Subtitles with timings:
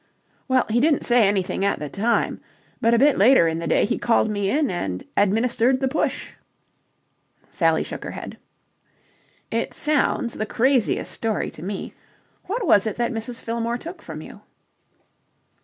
[0.47, 2.41] "Well, he didn't say anything at the time,
[2.81, 6.31] but a bit later in the day he called me in and administered the push."
[7.51, 8.39] Sally shook her head.
[9.51, 11.93] "It sounds the craziest story to me.
[12.45, 13.41] What was it that Mrs.
[13.43, 14.41] Fillmore took from you?"